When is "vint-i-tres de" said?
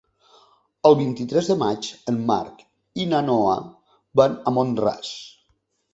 1.01-1.57